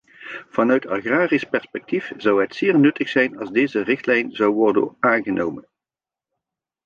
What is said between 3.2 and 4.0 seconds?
als deze